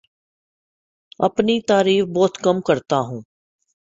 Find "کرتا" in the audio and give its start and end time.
2.61-2.99